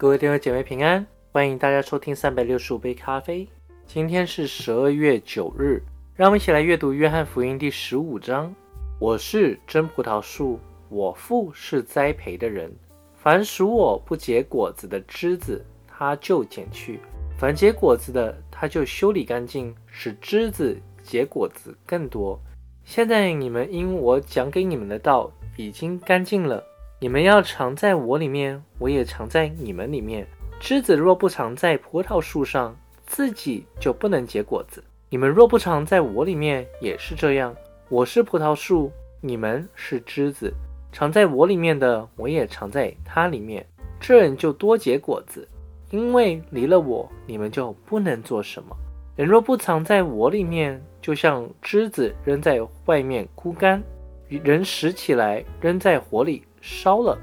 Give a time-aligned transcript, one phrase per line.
[0.00, 3.48] 各位弟兄姐妹平安，欢迎大家收听三百六十五杯咖啡。
[3.84, 5.82] 今天是十二月九日，
[6.14, 8.54] 让我们一起来阅读约翰福音第十五章。
[9.00, 12.72] 我是真葡萄树，我父是栽培的人。
[13.16, 17.00] 凡属我不结果子的枝子，他就剪去；
[17.36, 22.40] 凡结果子的，他就修理干净，使枝子结果子更多。
[22.84, 26.62] 现在你们因我讲给你们的道已经干净了。
[27.00, 30.26] 你们要藏在我里面，我也藏在你们里面。
[30.58, 32.76] 枝子若不藏在葡萄树上，
[33.06, 34.82] 自己就不能结果子。
[35.08, 37.54] 你们若不藏在我里面，也是这样。
[37.88, 38.90] 我是葡萄树，
[39.20, 40.52] 你们是枝子。
[40.92, 43.64] 藏在我里面的，我也藏在它里面。
[44.00, 45.46] 这人就多结果子，
[45.90, 48.76] 因为离了我，你们就不能做什么。
[49.14, 53.80] 人若不藏在我里面，就像枝子扔在外面枯干，
[54.28, 56.42] 人拾起来扔在火里。
[56.60, 57.18] 烧了。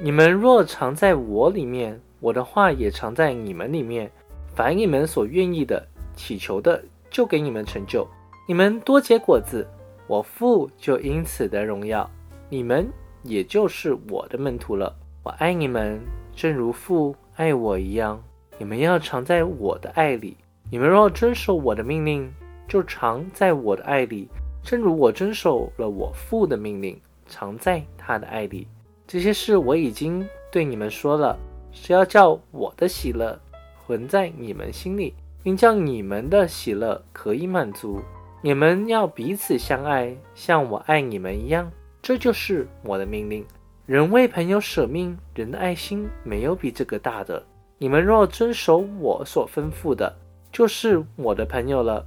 [0.00, 4.10] 你们若藏在我里面，我的话也藏在你们里面。
[4.54, 8.06] 凡你们所愿意的、祈求的，就给你们成就。
[8.46, 9.66] 你们多结果子，
[10.06, 12.08] 我父就因此得荣耀。
[12.48, 12.86] 你们
[13.22, 14.94] 也就是我的门徒了。
[15.22, 16.00] 我爱你们，
[16.34, 18.22] 正如父爱我一样。
[18.58, 20.36] 你们要藏在我的爱里。
[20.70, 22.30] 你们若遵守我的命令，
[22.68, 24.28] 就藏在我的爱里，
[24.62, 27.00] 正如我遵守了我父的命令。
[27.26, 28.66] 藏在他的爱里，
[29.12, 31.38] 这些事我已经对你们说了，
[31.70, 33.38] 是要叫我的喜乐
[33.84, 38.00] 存在你们心里，并叫你们的喜乐可以满足。
[38.40, 43.44] 你们要彼此相爱，像我爱你们一样，这就是我的命令。
[43.84, 47.44] 人为朋友舍命，人的爱心没有比这个大的。
[47.76, 50.10] 你们若遵守我所吩咐的，
[50.50, 52.02] 就是我的朋友了。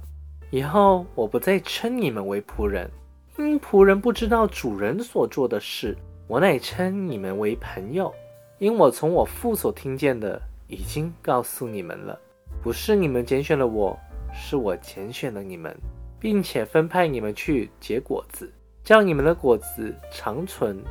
[0.50, 2.90] 以后我不再称你们为仆人。
[3.38, 5.96] 因仆人不知道主人所做的事，
[6.28, 8.12] 我乃称你们为朋友。
[8.58, 12.18] 因我从我父所听见的，已经告诉你们了。
[12.62, 13.96] 不是你们拣选了我，
[14.32, 15.76] 是我拣选了你们，
[16.18, 18.50] 并且分派你们去结果子，
[18.82, 20.82] 叫你们的果子长存，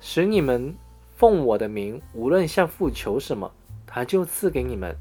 [0.00, 0.74] 使你们
[1.16, 3.50] 奉我的名，无论向父求什么，
[3.86, 4.94] 他就赐给你们。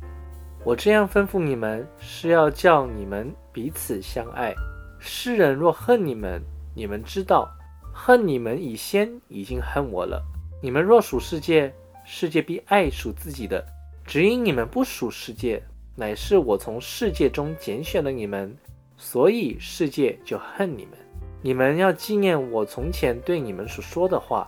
[0.64, 4.54] 我这样吩咐你们，是要叫你们彼此相爱。
[5.00, 6.40] 世人若恨你们，
[6.76, 7.52] 你们知道，
[7.94, 10.22] 恨你们以先已经恨我了。
[10.62, 11.74] 你们若属世界，
[12.06, 13.64] 世界必爱属自己的；
[14.06, 15.62] 只因你们不属世界，
[15.96, 18.56] 乃是我从世界中拣选了你们，
[18.98, 20.98] 所以世界就恨你们。
[21.42, 24.48] 你们要纪念我从前对你们所说的话：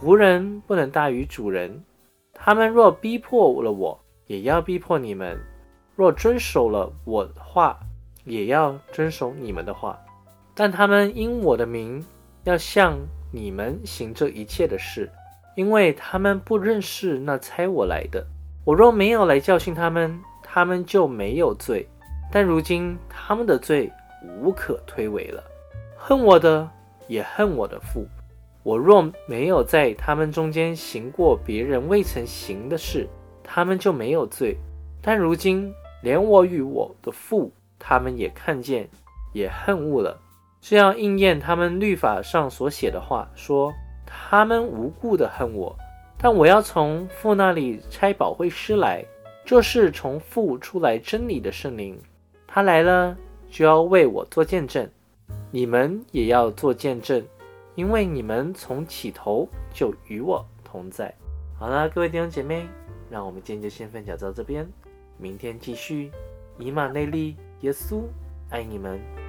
[0.00, 1.82] 仆人不能大于主人。
[2.34, 5.36] 他们若逼迫了我，也要逼迫你们；
[5.94, 7.78] 若遵守了我的话，
[8.24, 9.98] 也要遵守你们的话。
[10.54, 12.04] 但他们因我的名
[12.44, 12.98] 要向
[13.30, 15.10] 你们行这一切的事，
[15.56, 18.26] 因为他们不认识那猜我来的。
[18.64, 21.86] 我若没有来教训他们，他们就没有罪。
[22.30, 23.92] 但如今他们的罪
[24.38, 25.44] 无可推诿了。
[25.96, 26.68] 恨我的
[27.06, 28.06] 也恨我的父。
[28.62, 33.08] 我若没有在他们中间行过别人未曾行的事，
[33.42, 34.56] 他们就没有罪。
[35.00, 38.88] 但如今连我与我的父，他们也看见，
[39.32, 40.16] 也恨恶了。
[40.62, 43.74] 是要应验他们律法上所写的话，说
[44.06, 45.76] 他们无故的恨我，
[46.16, 49.04] 但我要从父那里差保惠师来，
[49.44, 52.00] 这是从父出来真理的圣灵，
[52.46, 53.16] 他来了
[53.50, 54.88] 就要为我做见证，
[55.50, 57.20] 你们也要做见证，
[57.74, 61.12] 因为你们从起头就与我同在。
[61.58, 62.68] 好了，各位弟兄姐妹，
[63.10, 64.64] 让我们今天就先分享到这边，
[65.18, 66.12] 明天继续。
[66.56, 68.02] 以马内利，耶稣
[68.48, 69.21] 爱你们。